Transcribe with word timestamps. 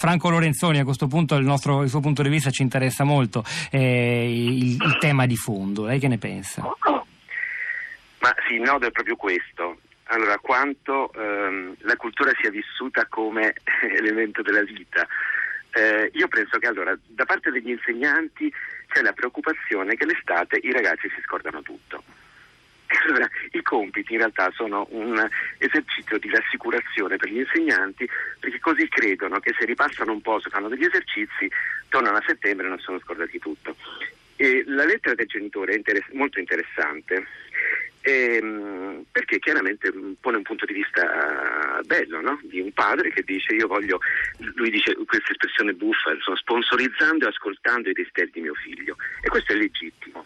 Franco 0.00 0.30
Lorenzoni, 0.30 0.78
a 0.78 0.84
questo 0.84 1.08
punto 1.08 1.34
il, 1.34 1.44
nostro, 1.44 1.82
il 1.82 1.90
suo 1.90 2.00
punto 2.00 2.22
di 2.22 2.30
vista 2.30 2.48
ci 2.48 2.62
interessa 2.62 3.04
molto, 3.04 3.44
eh, 3.70 4.32
il, 4.32 4.80
il, 4.80 4.96
tema 4.98 5.26
di 5.26 5.36
fondo. 5.36 5.84
Lei 5.84 5.98
che 5.98 6.08
ne 6.08 6.16
pensa? 6.16 6.62
Ma 6.62 8.34
sì, 8.46 8.54
il 8.54 8.62
nodo 8.62 8.86
è 8.86 8.90
proprio 8.92 9.16
questo. 9.16 9.80
Allora, 10.04 10.38
quanto 10.38 11.12
ehm, 11.12 11.74
la 11.80 11.96
cultura 11.96 12.32
sia 12.40 12.48
vissuta 12.48 13.04
come 13.10 13.52
elemento 13.98 14.40
della 14.40 14.62
vita. 14.62 15.06
Eh, 15.72 16.10
io 16.14 16.28
penso 16.28 16.56
che 16.56 16.66
allora, 16.66 16.96
da 17.06 17.26
parte 17.26 17.50
degli 17.50 17.68
insegnanti 17.68 18.50
c'è 18.88 19.02
la 19.02 19.12
preoccupazione 19.12 19.96
che 19.96 20.06
l'estate 20.06 20.60
i 20.62 20.72
ragazzi 20.72 21.10
si 21.14 21.20
scordano 21.26 21.60
tutto. 21.60 22.02
Allora, 23.06 23.28
I 23.52 23.62
compiti 23.62 24.12
in 24.12 24.18
realtà 24.18 24.50
sono 24.54 24.86
un 24.90 25.28
esercizio 25.58 26.18
di 26.18 26.30
rassicurazione 26.30 27.16
per 27.16 27.30
gli 27.30 27.38
insegnanti 27.38 28.08
perché 28.38 28.58
così 28.60 28.88
credono 28.88 29.40
che 29.40 29.54
se 29.58 29.64
ripassano 29.64 30.12
un 30.12 30.20
po', 30.20 30.40
se 30.40 30.50
fanno 30.50 30.68
degli 30.68 30.84
esercizi, 30.84 31.50
tornano 31.88 32.18
a 32.18 32.24
settembre 32.26 32.66
e 32.66 32.68
non 32.68 32.78
sono 32.78 32.98
scordati 33.00 33.38
tutto. 33.38 33.76
E 34.36 34.64
la 34.66 34.84
lettera 34.84 35.14
del 35.14 35.26
genitore 35.26 35.72
è 35.72 35.76
interess- 35.76 36.12
molto 36.12 36.38
interessante 36.38 37.26
ehm, 38.02 39.04
perché 39.10 39.38
chiaramente 39.38 39.92
pone 40.20 40.38
un 40.38 40.42
punto 40.42 40.64
di 40.64 40.72
vista 40.72 41.80
bello 41.84 42.20
no? 42.20 42.40
di 42.42 42.60
un 42.60 42.72
padre 42.72 43.10
che 43.10 43.22
dice 43.22 43.54
io 43.54 43.66
voglio, 43.66 44.00
lui 44.54 44.70
dice 44.70 44.94
questa 45.06 45.30
espressione 45.30 45.72
buffa, 45.72 46.12
insomma, 46.12 46.36
sponsorizzando 46.36 47.26
e 47.26 47.28
ascoltando 47.28 47.90
i 47.90 47.92
desideri 47.92 48.30
di 48.32 48.40
mio 48.40 48.54
figlio 48.54 48.96
e 49.20 49.28
questo 49.28 49.52
è 49.52 49.56
legittimo. 49.56 50.24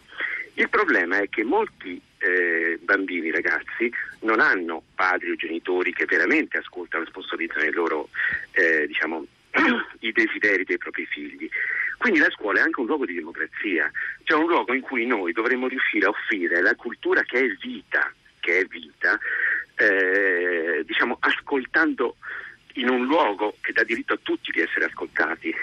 Il 0.55 0.69
problema 0.69 1.19
è 1.19 1.29
che 1.29 1.43
molti 1.43 2.01
eh, 2.17 2.79
bambini, 2.81 3.31
ragazzi, 3.31 3.91
non 4.21 4.39
hanno 4.39 4.83
padri 4.95 5.31
o 5.31 5.35
genitori 5.35 5.93
che 5.93 6.05
veramente 6.05 6.57
ascoltano 6.57 7.03
e 7.03 7.07
sponsorizzano 7.07 7.65
i 7.65 7.71
loro, 7.71 8.09
eh, 8.51 8.87
diciamo, 8.87 9.25
i 9.99 10.11
desideri 10.11 10.63
dei 10.63 10.77
propri 10.77 11.05
figli. 11.05 11.49
Quindi 11.97 12.19
la 12.19 12.29
scuola 12.31 12.59
è 12.59 12.63
anche 12.63 12.79
un 12.79 12.87
luogo 12.87 13.05
di 13.05 13.13
democrazia, 13.13 13.89
cioè 14.23 14.37
un 14.37 14.47
luogo 14.47 14.73
in 14.73 14.81
cui 14.81 15.05
noi 15.05 15.31
dovremmo 15.31 15.67
riuscire 15.67 16.05
a 16.05 16.09
offrire 16.09 16.61
la 16.61 16.75
cultura 16.75 17.21
che 17.23 17.39
è 17.39 17.47
vita, 17.61 18.11
che 18.39 18.59
è 18.59 18.65
vita, 18.65 19.17
eh, 19.75 20.83
diciamo, 20.85 21.17
ascoltando 21.19 22.17
in 22.75 22.89
un 22.89 23.05
luogo 23.05 23.57
che 23.61 23.71
dà 23.71 23.83
diritto 23.83 24.13
a 24.13 24.19
tutti 24.21 24.51
di 24.51 24.61
essere 24.61 24.85
ascoltati. 24.85 25.53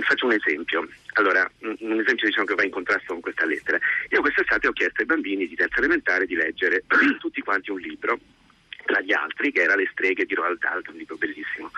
Faccio 0.00 0.26
un 0.26 0.32
esempio. 0.32 0.88
Allora, 1.14 1.50
un 1.60 2.00
esempio 2.00 2.26
diciamo, 2.26 2.46
che 2.46 2.54
va 2.54 2.64
in 2.64 2.70
contrasto 2.70 3.12
con 3.12 3.20
questa 3.20 3.44
lettera. 3.44 3.78
Io 4.10 4.20
quest'estate 4.20 4.68
ho 4.68 4.72
chiesto 4.72 5.00
ai 5.00 5.06
bambini 5.32 5.46
di 5.46 5.54
terza 5.54 5.78
elementare 5.78 6.26
di 6.26 6.34
leggere 6.34 6.84
tutti 7.18 7.40
quanti 7.40 7.70
un 7.70 7.78
libro 7.78 8.18
tra 8.84 9.00
gli 9.00 9.12
altri, 9.12 9.52
che 9.52 9.62
era 9.62 9.76
Le 9.76 9.88
streghe 9.92 10.24
di 10.24 10.34
Roald 10.34 10.58
Dahl, 10.58 10.82
un 10.88 10.96
libro 10.96 11.16
bellissimo. 11.16 11.70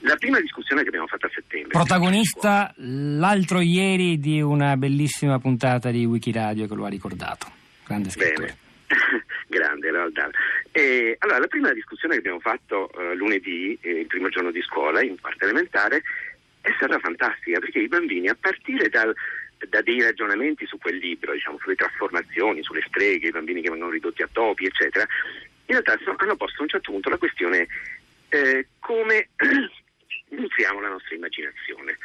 La 0.00 0.16
prima 0.16 0.38
discussione 0.40 0.82
che 0.82 0.88
abbiamo 0.88 1.06
fatto 1.06 1.26
a 1.26 1.30
settembre. 1.32 1.70
Protagonista 1.70 2.72
l'altro 2.76 3.60
ieri 3.60 4.18
di 4.18 4.40
una 4.42 4.76
bellissima 4.76 5.38
puntata 5.38 5.90
di 5.90 6.04
Wikiradio 6.04 6.68
che 6.68 6.74
lo 6.74 6.84
ha 6.84 6.88
ricordato. 6.88 7.50
Grande 7.86 8.10
scrittore. 8.10 8.56
Grande 9.48 9.90
Roald 9.90 10.12
Dahl. 10.12 10.30
E, 10.70 11.16
allora, 11.18 11.38
la 11.38 11.46
prima 11.46 11.72
discussione 11.72 12.14
che 12.14 12.20
abbiamo 12.20 12.40
fatto 12.40 12.90
uh, 12.92 13.16
lunedì, 13.16 13.76
eh, 13.80 14.00
il 14.00 14.06
primo 14.06 14.28
giorno 14.28 14.50
di 14.50 14.60
scuola, 14.60 15.02
in 15.02 15.18
quarta 15.18 15.44
elementare, 15.44 16.02
è 16.60 16.70
stata 16.76 16.98
fantastica 16.98 17.58
perché 17.58 17.78
i 17.78 17.88
bambini 17.88 18.28
a 18.28 18.36
partire 18.38 18.90
dal, 18.90 19.14
da 19.68 19.82
dei 19.82 20.02
ragionamenti 20.02 20.66
su 20.66 20.78
quel 20.78 20.96
libro, 20.96 21.32
diciamo, 21.32 21.58
sulle 21.58 21.74
trasformazioni, 21.74 22.62
sulle 22.62 22.84
streghe, 22.86 23.28
i 23.28 23.32
bambini 23.32 23.62
che 23.62 23.70
vengono 23.70 23.90
ridotti 23.90 24.22
a 24.22 24.28
topi, 24.30 24.66
eccetera, 24.66 25.06
in 25.66 25.80
realtà 25.80 25.98
hanno 26.16 26.36
posto 26.36 26.60
a 26.60 26.62
un 26.62 26.68
certo 26.68 26.92
punto 26.92 27.10
la 27.10 27.18
questione 27.18 27.66
eh, 28.30 28.66
come 28.78 29.28
nutriamo 30.28 30.80
la 30.80 30.88
nostra 30.88 31.14
immaginazione. 31.14 31.98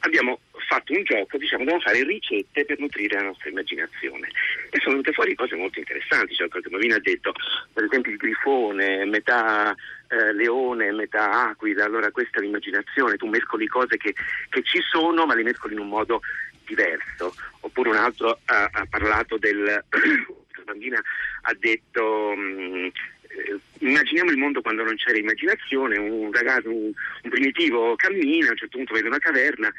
Abbiamo 0.00 0.38
fatto 0.68 0.92
un 0.92 1.02
gioco, 1.02 1.38
diciamo, 1.38 1.64
dobbiamo 1.64 1.82
fare 1.82 2.04
ricette 2.04 2.66
per 2.66 2.78
nutrire 2.78 3.16
la 3.16 3.24
nostra 3.24 3.48
immaginazione. 3.48 4.28
E 4.68 4.78
sono 4.78 4.90
venute 4.90 5.12
fuori 5.12 5.34
cose 5.34 5.56
molto 5.56 5.78
interessanti. 5.78 6.34
Cioè, 6.34 6.48
qualche 6.48 6.68
bambino 6.68 6.96
ha 6.96 7.00
detto, 7.00 7.32
per 7.72 7.84
esempio, 7.84 8.12
il 8.12 8.18
grifone, 8.18 9.06
metà 9.06 9.74
eh, 10.08 10.32
leone, 10.34 10.92
metà 10.92 11.48
aquila, 11.48 11.84
allora 11.84 12.10
questa 12.10 12.38
è 12.38 12.42
l'immaginazione, 12.42 13.16
tu 13.16 13.26
mescoli 13.26 13.66
cose 13.66 13.96
che, 13.96 14.14
che, 14.48 14.62
ci 14.62 14.80
sono, 14.82 15.24
ma 15.24 15.34
le 15.34 15.42
mescoli 15.42 15.72
in 15.72 15.80
un 15.80 15.88
modo 15.88 16.20
diverso. 16.64 17.34
Oppure 17.60 17.90
un 17.90 17.96
altro 17.96 18.38
ha, 18.44 18.68
ha 18.72 18.86
parlato 18.88 19.38
del. 19.38 19.84
bambina 20.64 21.02
ha 21.42 21.54
detto. 21.58 22.34
Mh, 22.36 22.90
eh, 23.28 23.58
immaginiamo 23.78 24.30
il 24.30 24.38
mondo 24.38 24.62
quando 24.62 24.84
non 24.84 24.96
c'era 24.96 25.18
immaginazione, 25.18 25.98
un 25.98 26.32
ragazzo, 26.32 26.70
un, 26.70 26.92
un 27.22 27.30
primitivo 27.30 27.96
cammina, 27.96 28.48
a 28.48 28.50
un 28.50 28.56
certo 28.56 28.76
punto 28.76 28.94
vede 28.94 29.08
una 29.08 29.18
caverna 29.18 29.72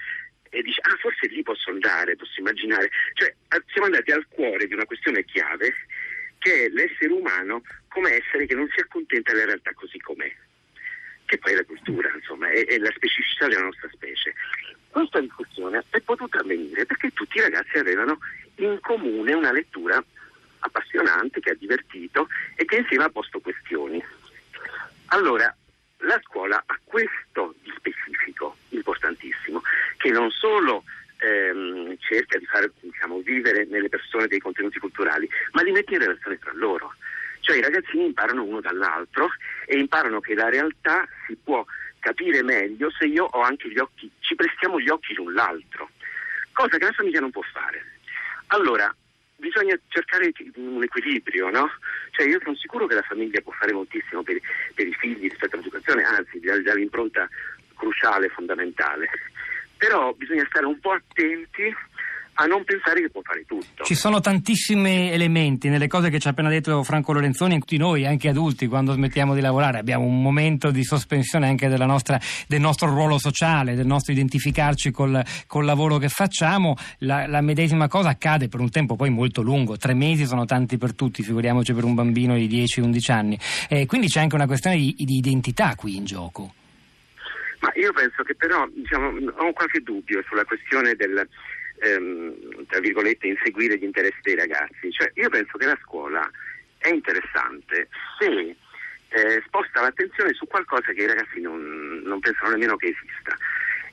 e 0.50 0.62
dice 0.62 0.80
ah 0.84 0.96
forse 1.00 1.28
lì 1.28 1.42
posso 1.44 1.70
andare, 1.70 2.16
posso 2.16 2.40
immaginare. 2.40 2.90
Cioè 3.14 3.34
siamo 3.72 3.88
andati 3.88 4.12
al 4.12 4.26
cuore 4.28 4.68
di 4.68 4.74
una 4.74 4.86
questione 4.86 5.24
chiave 5.26 5.74
che 6.38 6.66
è 6.66 6.70
l'essere 6.70 7.12
umano 7.12 7.64
come 7.88 8.12
essere 8.12 8.46
che 8.46 8.56
non 8.56 8.70
si 8.74 8.80
accontenta 8.80 9.34
della 9.34 9.46
realtà 9.46 9.74
così 9.74 9.98
com'è, 10.00 10.32
che 11.26 11.38
poi 11.38 11.54
è 11.54 11.56
la 11.56 11.64
cultura, 11.64 12.12
insomma, 12.14 12.50
è, 12.50 12.66
è 12.66 12.78
la 12.78 12.92
specificità 12.96 13.48
della 13.48 13.64
nostra 13.64 13.90
specie. 13.92 14.34
Questa 14.96 15.20
discussione 15.20 15.84
è 15.90 16.00
potuta 16.00 16.40
avvenire 16.40 16.86
perché 16.86 17.12
tutti 17.12 17.38
i 17.38 17.42
ragazzi 17.42 17.78
avevano 17.78 18.18
in 18.60 18.80
comune 18.80 19.34
una 19.34 19.52
lettura 19.52 20.02
appassionante 20.60 21.42
che 21.42 21.50
ha 21.50 21.56
divertito 21.56 22.30
e 22.56 22.64
che 22.64 22.78
insieme 22.78 23.04
ha 23.04 23.10
posto 23.10 23.42
questioni. 23.42 24.02
Allora, 25.08 25.54
la 25.98 26.18
scuola 26.24 26.64
ha 26.66 26.80
questo 26.86 27.56
di 27.62 27.74
specifico, 27.76 28.56
importantissimo, 28.70 29.62
che 29.98 30.12
non 30.12 30.32
solo 30.32 30.86
ehm, 31.18 31.98
cerca 32.00 32.38
di 32.38 32.46
far 32.46 32.72
diciamo, 32.80 33.20
vivere 33.20 33.66
nelle 33.66 33.90
persone 33.90 34.28
dei 34.28 34.40
contenuti 34.40 34.80
culturali, 34.80 35.30
ma 35.52 35.62
li 35.62 35.72
mette 35.72 35.96
in 35.96 36.00
relazione 36.00 36.40
tra 36.40 36.54
loro. 36.54 36.94
Cioè 37.42 37.58
i 37.58 37.62
ragazzini 37.62 38.06
imparano 38.06 38.44
uno 38.44 38.62
dall'altro 38.62 39.28
e 39.66 39.78
imparano 39.78 40.22
che 40.22 40.36
la 40.36 40.48
realtà 40.48 41.06
si 41.28 41.36
può 41.36 41.66
capire 42.06 42.44
meglio 42.44 42.92
se 42.92 43.06
io 43.06 43.26
ho 43.26 43.42
anche 43.42 43.68
gli 43.68 43.80
occhi, 43.80 44.10
ci 44.20 44.36
prestiamo 44.36 44.80
gli 44.80 44.90
occhi 44.90 45.16
l'un 45.16 45.34
l'altro, 45.34 45.90
cosa 46.52 46.78
che 46.78 46.86
la 46.86 46.92
famiglia 46.92 47.20
non 47.20 47.32
può 47.32 47.42
fare. 47.42 47.84
Allora, 48.48 48.96
bisogna 49.38 49.76
cercare 49.88 50.32
un 50.58 50.84
equilibrio, 50.84 51.50
no? 51.50 51.68
Cioè 52.12 52.28
io 52.28 52.40
sono 52.44 52.56
sicuro 52.56 52.86
che 52.86 52.94
la 52.94 53.02
famiglia 53.02 53.42
può 53.42 53.52
fare 53.54 53.74
moltissimo 53.74 54.22
per, 54.22 54.38
per 54.76 54.86
i 54.86 54.94
figli 54.94 55.28
rispetto 55.28 55.56
all'educazione, 55.56 56.04
anzi 56.04 56.40
dall'impronta 56.40 57.28
cruciale, 57.74 58.30
fondamentale. 58.30 59.10
Però 59.76 60.14
bisogna 60.14 60.46
stare 60.48 60.68
un 60.68 60.80
po' 60.80 60.92
attenti 60.92 61.76
a 62.38 62.46
non 62.46 62.64
pensare 62.64 63.02
che 63.02 63.10
può 63.10 63.22
fare 63.24 63.46
tutto. 63.46 63.84
Ci 63.84 63.96
sono 63.96 64.20
tantissimi 64.20 65.12
elementi 65.12 65.70
nelle 65.70 65.88
cose 65.88 66.10
che 66.10 66.20
ci 66.20 66.28
ha 66.28 66.32
appena 66.32 66.50
detto 66.50 66.84
Franco 66.84 67.14
Lorenzoni, 67.14 67.60
tutti 67.60 67.78
noi, 67.78 68.06
anche 68.06 68.28
adulti, 68.28 68.68
quando 68.68 68.94
smettiamo 68.94 69.34
di 69.34 69.42
lavorare, 69.42 69.80
abbiamo 69.80 70.06
un 70.06 70.22
momento 70.22 70.72
di 70.72 70.84
sospensione 70.84 71.48
anche 71.48 71.68
nostra, 71.68 72.20
del 72.48 72.60
nostro 72.60 72.90
ruolo 72.90 73.18
sociale, 73.18 73.76
del 73.76 73.86
nostro 73.86 74.12
identificarci 74.12 74.92
col, 74.92 75.24
col 75.48 75.66
lavoro 75.66 75.98
che 75.98 76.10
facciamo. 76.10 76.76
La, 77.00 77.26
la, 77.28 77.42
medesima 77.42 77.88
cosa 77.88 78.10
accade 78.10 78.50
per 78.50 78.60
un 78.60 78.70
tempo 78.70 78.96
poi 78.96 79.10
molto 79.10 79.42
lungo, 79.42 79.78
tre 79.78 79.94
mesi 79.94 80.26
sono 80.26 80.46
tanti 80.46 80.78
per 80.78 80.94
tutti, 80.94 81.24
figuriamoci 81.24 81.74
per 81.74 81.84
un 81.84 81.94
bambino 81.94 82.36
di 82.36 82.48
10-11 82.48 83.12
anni. 83.12 83.40
Eh, 83.70 83.86
quindi 83.86 84.08
c'è 84.08 84.20
anche 84.20 84.36
una 84.36 84.48
questione 84.48 84.76
di, 84.78 84.94
di 84.98 85.18
identità 85.18 85.76
qui 85.76 85.96
in 85.96 86.06
gioco. 86.06 86.54
Ma 87.60 87.72
io 87.76 87.94
penso 87.94 88.24
che 88.24 88.36
però 88.36 88.68
diciamo, 88.74 89.08
ho 89.08 89.54
qualche 89.54 89.80
dubbio 89.80 90.22
sulla 90.28 90.44
questione 90.44 90.94
del, 90.96 91.28
ehm, 91.86 92.66
tra 92.68 92.80
virgolette, 92.80 93.28
inseguire 93.28 93.78
gli 93.78 93.84
interessi 93.84 94.20
dei 94.22 94.36
ragazzi. 94.36 94.92
Cioè, 94.92 95.12
io 95.16 95.30
penso 95.30 95.58
che 95.58 95.66
la 95.66 95.80
scuola 95.82 96.30
è 96.78 96.90
interessante 96.90 97.88
se 98.20 98.56
eh, 99.10 99.42
sposta 99.46 99.82
l'attenzione 99.82 100.34
su 100.34 100.46
qualcosa 100.48 100.92
che 100.92 101.04
i 101.04 101.08
ragazzi 101.08 101.40
non, 101.40 102.02
non 102.04 102.20
pensano 102.20 102.52
nemmeno 102.52 102.76
che 102.76 102.88
esista. 102.88 103.36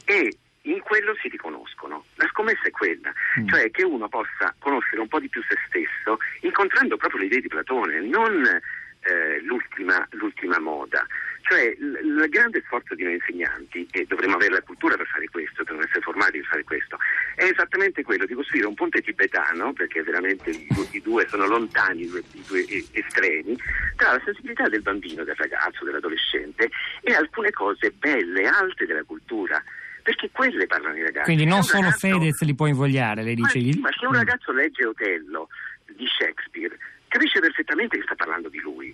E 0.04 0.36
in 0.62 0.80
quello 0.80 1.14
si 1.20 1.28
riconoscono. 1.28 2.04
La 2.16 2.28
scommessa 2.28 2.62
è 2.62 2.70
quella, 2.70 3.12
mm. 3.40 3.48
cioè 3.48 3.70
che 3.70 3.84
uno 3.84 4.08
possa 4.08 4.54
conoscere 4.58 5.00
un 5.00 5.08
po' 5.08 5.20
di 5.20 5.28
più 5.28 5.42
se 5.42 5.56
stesso, 5.66 6.18
incontrando 6.40 6.96
proprio 6.96 7.20
le 7.20 7.26
idee 7.26 7.40
di 7.40 7.48
Platone, 7.48 8.00
non 8.00 8.44
eh, 8.44 9.40
l'ultima, 9.42 10.06
l'ultima, 10.12 10.58
moda. 10.58 11.06
Cioè 11.42 11.76
il 11.78 12.26
grande 12.28 12.62
sforzo 12.66 12.94
di 12.94 13.02
noi 13.02 13.14
insegnanti, 13.14 13.86
e 13.90 14.04
dovremmo 14.06 14.36
avere 14.36 14.54
la 14.54 14.62
cultura 14.62 14.96
per 14.96 15.06
fare 15.06 15.28
questo, 15.28 15.64
dovremmo 15.64 15.82
essere 15.82 16.00
formati 16.00 16.38
per 16.38 16.46
fare 16.46 16.64
questo, 16.64 16.98
è 17.42 17.50
esattamente 17.50 18.04
quello 18.04 18.24
di 18.24 18.34
costruire 18.34 18.66
un 18.66 18.74
ponte 18.74 19.00
tibetano, 19.00 19.72
perché 19.72 20.02
veramente 20.02 20.50
i 20.50 20.66
due, 20.70 20.86
i 20.92 21.02
due 21.02 21.26
sono 21.28 21.46
lontani, 21.46 22.02
i 22.02 22.08
due, 22.08 22.22
i 22.32 22.42
due 22.46 22.64
estremi, 22.92 23.56
tra 23.96 24.12
la 24.12 24.22
sensibilità 24.24 24.68
del 24.68 24.82
bambino, 24.82 25.24
del 25.24 25.34
ragazzo, 25.34 25.84
dell'adolescente 25.84 26.70
e 27.00 27.12
alcune 27.14 27.50
cose 27.50 27.90
belle, 27.90 28.46
alte 28.46 28.86
della 28.86 29.02
cultura 29.02 29.62
perché 30.02 30.30
quelle 30.32 30.66
parlano 30.66 30.96
i 30.96 31.02
ragazzi. 31.02 31.26
Quindi 31.26 31.44
non 31.44 31.62
solo 31.62 31.84
ragazzo... 31.84 32.08
Fedez 32.08 32.40
li 32.42 32.54
può 32.56 32.66
invogliare, 32.66 33.22
lei 33.22 33.36
dice. 33.36 33.60
Ma, 33.78 33.82
ma 33.82 33.90
se 33.96 34.04
un 34.04 34.12
mm. 34.12 34.16
ragazzo 34.16 34.52
legge 34.52 34.84
Otello 34.84 35.48
di 35.94 36.06
Shakespeare, 36.06 36.76
capisce 37.06 37.38
perfettamente 37.38 37.98
che 37.98 38.02
sta 38.02 38.16
parlando 38.16 38.48
di 38.48 38.58
lui 38.58 38.92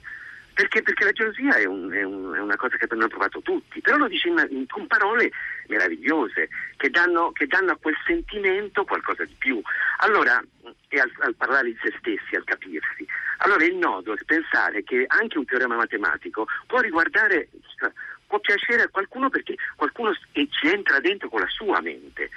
Perché, 0.59 0.83
perché 0.83 1.05
la 1.05 1.13
gelosia 1.13 1.55
è, 1.55 1.67
un, 1.67 1.89
è, 1.93 2.03
un, 2.03 2.35
è, 2.35 2.41
una 2.41 2.57
cosa 2.57 2.77
che 2.77 2.89
hanno 2.91 3.07
provato 3.07 3.41
tutti, 3.43 3.81
però 3.81 3.97
lo 3.97 4.09
dice 4.09 4.27
in, 4.27 4.45
in, 4.51 4.67
con 4.67 4.89
parole 4.89 5.31
meravigliose 5.69 6.49
che 6.77 6.91
danno, 6.91 7.31
che 7.31 7.47
danno, 7.47 7.71
a 7.71 7.79
quel 7.81 7.95
sentimento 8.05 8.83
qualcosa 8.83 9.25
di 9.25 9.37
più. 9.39 9.63
Allora, 9.99 10.43
e 10.89 10.99
al, 10.99 11.13
al, 11.21 11.37
parlare 11.37 11.69
di 11.69 11.79
se 11.81 11.95
stessi, 12.01 12.35
al 12.35 12.43
capirsi. 12.43 13.07
Allora 13.37 13.65
il 13.65 13.77
nodo 13.77 14.15
è 14.15 14.25
pensare 14.27 14.83
che 14.83 15.05
anche 15.07 15.39
un 15.39 15.45
teorema 15.45 15.77
matematico 15.77 16.49
può 16.67 16.81
riguardare, 16.81 17.51
può 18.27 18.41
piacere 18.41 18.83
a 18.83 18.89
qualcuno 18.89 19.29
perché 19.29 19.55
qualcuno 19.77 20.13
ci 20.33 20.67
entra 20.67 20.99
dentro 20.99 21.29
con 21.29 21.39
la 21.39 21.49
sua 21.51 21.81
mente. 21.81 22.31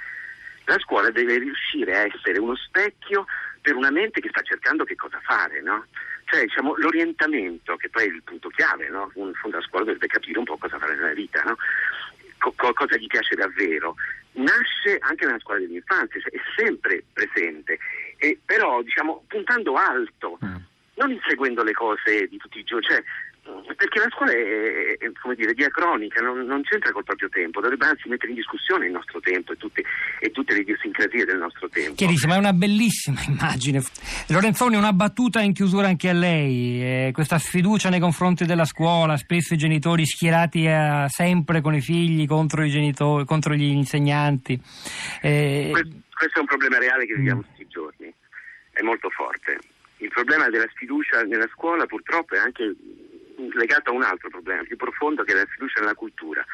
La 0.66 0.78
scuola 0.78 1.10
deve 1.10 1.38
riuscire 1.38 1.96
a 1.96 2.06
essere 2.06 2.38
uno 2.38 2.54
specchio 2.54 3.26
per 3.62 3.76
una 3.76 3.90
mente 3.90 4.20
che 4.20 4.28
sta 4.28 4.42
cercando 4.42 4.84
che 4.84 4.96
cosa 4.96 5.20
fare, 5.22 5.62
no? 5.62 5.86
Cioè, 6.24 6.42
diciamo, 6.42 6.74
l'orientamento, 6.76 7.76
che 7.76 7.88
poi 7.88 8.04
è 8.04 8.06
il 8.08 8.22
punto 8.22 8.48
chiave, 8.48 8.88
no? 8.88 9.10
Un 9.14 9.32
fondo 9.34 9.56
della 9.56 9.68
scuola 9.68 9.84
dovrebbe 9.84 10.08
capire 10.08 10.38
un 10.38 10.44
po' 10.44 10.56
cosa 10.58 10.78
fare 10.78 10.96
nella 10.96 11.14
vita, 11.14 11.42
no? 11.42 11.56
Co- 12.38 12.72
cosa 12.72 12.96
gli 12.96 13.06
piace 13.06 13.36
davvero. 13.36 13.94
Nasce 14.32 14.98
anche 15.00 15.26
nella 15.26 15.38
scuola 15.38 15.60
dell'infanzia, 15.60 16.20
cioè 16.20 16.32
è 16.32 16.40
sempre 16.56 17.04
presente, 17.12 17.78
e, 18.16 18.38
però 18.44 18.82
diciamo 18.82 19.24
puntando 19.28 19.74
alto, 19.76 20.38
mm. 20.44 20.56
non 20.94 21.12
inseguendo 21.12 21.62
le 21.62 21.72
cose 21.72 22.26
di 22.28 22.36
tutti 22.38 22.58
i 22.58 22.64
giorni, 22.64 22.86
cioè 22.86 23.02
perché 23.76 23.98
la 23.98 24.08
scuola 24.10 24.32
è, 24.32 24.96
è 24.98 25.12
come 25.20 25.34
dire, 25.34 25.52
diacronica, 25.54 26.20
non, 26.20 26.44
non, 26.44 26.62
c'entra 26.62 26.92
col 26.92 27.04
proprio 27.04 27.28
tempo, 27.28 27.60
dovrebbe 27.60 27.86
anzi 27.86 28.08
mettere 28.08 28.30
in 28.30 28.36
discussione 28.36 28.86
il 28.86 28.92
nostro 28.92 29.20
tempo 29.20 29.52
e 29.52 29.56
tutte, 29.56 29.82
e 30.20 30.30
tutte 30.30 30.54
le 30.54 30.60
idiosincrasie 30.60 31.24
del 31.24 31.38
nostro 31.38 31.68
tempo. 31.68 31.94
Chiarissimo, 31.94 32.34
è 32.34 32.38
una 32.38 32.52
bellissima 32.52 33.20
immagine. 33.28 33.82
Lorenzoni, 34.28 34.76
una 34.76 34.92
battuta 34.92 35.40
in 35.40 35.52
chiusura 35.52 35.86
anche 35.88 36.08
a 36.08 36.12
lei, 36.12 36.82
eh, 36.82 37.10
questa 37.12 37.38
sfiducia 37.38 37.88
nei 37.88 38.00
confronti 38.00 38.44
della 38.44 38.64
scuola, 38.64 39.16
spesso 39.16 39.54
i 39.54 39.58
genitori 39.58 40.06
schierati 40.06 40.66
a, 40.66 41.08
sempre 41.08 41.60
con 41.60 41.74
i 41.74 41.80
figli 41.80 42.26
contro 42.26 42.64
i 42.64 42.70
genitori, 42.70 43.24
contro 43.24 43.54
gli 43.54 43.64
insegnanti. 43.64 44.60
Eh... 45.20 45.68
Questo, 45.70 45.96
questo, 46.14 46.38
è 46.38 46.40
un 46.40 46.46
problema 46.46 46.78
reale 46.78 47.06
che 47.06 47.14
viviamo 47.14 47.40
mm. 47.40 47.44
tutti 47.44 47.62
i 47.62 47.68
giorni, 47.68 48.14
è 48.72 48.82
molto 48.82 49.08
forte. 49.10 49.58
Il 49.98 50.08
problema 50.08 50.48
della 50.48 50.66
sfiducia 50.74 51.22
nella 51.22 51.48
scuola 51.52 51.86
purtroppo 51.86 52.34
è 52.34 52.38
anche 52.38 52.74
legato 53.52 53.90
a 53.90 53.94
un 53.94 54.02
altro 54.02 54.28
problema 54.28 54.62
più 54.62 54.76
profondo 54.76 55.24
che 55.24 55.32
è 55.32 55.36
la 55.36 55.46
fiducia 55.46 55.80
nella 55.80 55.94
cultura. 55.94 56.44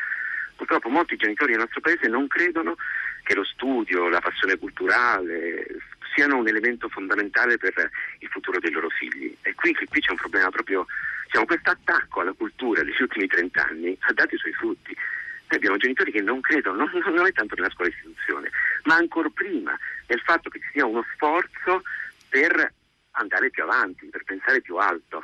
Purtroppo 0.57 0.89
molti 0.89 1.17
genitori 1.17 1.53
del 1.53 1.61
nostro 1.61 1.81
paese 1.81 2.09
non 2.09 2.27
credono 2.27 2.77
che 3.23 3.35
lo 3.35 3.45
studio, 3.45 4.09
la 4.09 4.21
passione 4.21 4.57
culturale 4.57 5.67
siano 6.15 6.39
un 6.39 6.49
elemento 6.49 6.89
fondamentale 6.89 7.59
per 7.59 7.91
il 8.19 8.29
futuro 8.29 8.59
dei 8.59 8.73
loro 8.73 8.89
figli. 8.89 9.37
E 9.43 9.55
qui, 9.55 9.73
qui 9.73 10.01
c'è 10.01 10.11
un 10.11 10.17
problema 10.17 10.51
proprio, 10.51 10.87
diciamo, 11.25 11.47
questo 11.47 11.71
attacco 11.71 12.21
alla 12.21 12.33
cultura 12.33 12.83
degli 12.83 13.01
ultimi 13.01 13.29
trent'anni 13.29 13.97
ha 14.01 14.13
dato 14.13 14.35
i 14.35 14.39
suoi 14.39 14.53
frutti. 14.53 14.97
Noi 14.97 15.57
abbiamo 15.59 15.77
genitori 15.77 16.11
che 16.11 16.21
non 16.21 16.41
credono, 16.41 16.77
non, 16.77 17.15
non 17.15 17.27
è 17.27 17.33
tanto 17.33 17.55
nella 17.55 17.71
scuola 17.71 17.91
istituzione, 17.91 18.51
ma 18.85 18.97
ancora 18.97 19.29
prima 19.33 19.79
nel 20.07 20.21
fatto 20.21 20.51
che 20.51 20.59
ci 20.59 20.69
sia 20.73 20.87
uno 20.87 21.05
sforzo 21.15 21.83
per 22.29 22.73
andare 23.13 23.51
più 23.51 23.63
avanti, 23.63 24.07
per 24.07 24.25
pensare 24.25 24.61
più 24.61 24.77
alto. 24.77 25.23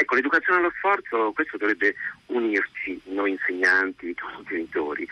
Ecco, 0.00 0.14
l'educazione 0.14 0.60
allo 0.60 0.72
sforzo, 0.78 1.30
questo 1.34 1.58
dovrebbe 1.58 1.94
unirci 2.26 2.98
noi 3.12 3.32
insegnanti, 3.32 4.16
noi 4.34 4.44
genitori. 4.48 5.06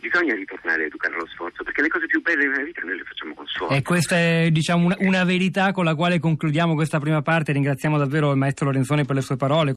Bisogna 0.00 0.34
ritornare 0.34 0.82
a 0.82 0.86
educare 0.86 1.14
allo 1.14 1.26
sforzo 1.28 1.62
perché 1.62 1.80
le 1.80 1.88
cose 1.88 2.06
più 2.06 2.20
belle 2.20 2.46
nella 2.48 2.64
vita 2.64 2.82
noi 2.82 2.96
le 2.96 3.04
facciamo 3.04 3.32
con 3.32 3.46
sforzo. 3.46 3.72
E 3.72 3.82
questa 3.82 4.16
è 4.16 4.48
diciamo, 4.50 4.86
una, 4.86 4.96
una 4.98 5.24
verità 5.24 5.70
con 5.70 5.84
la 5.84 5.94
quale 5.94 6.18
concludiamo 6.18 6.74
questa 6.74 6.98
prima 6.98 7.22
parte. 7.22 7.52
Ringraziamo 7.52 7.96
davvero 7.96 8.32
il 8.32 8.36
maestro 8.36 8.66
Lorenzoni 8.66 9.04
per 9.04 9.14
le 9.14 9.22
sue 9.22 9.36
parole. 9.36 9.72